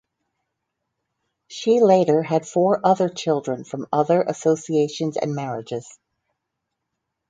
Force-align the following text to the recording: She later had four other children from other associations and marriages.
She 1.47 1.79
later 1.79 2.23
had 2.23 2.47
four 2.47 2.81
other 2.83 3.07
children 3.07 3.63
from 3.63 3.85
other 3.93 4.23
associations 4.23 5.15
and 5.15 5.35
marriages. 5.35 5.99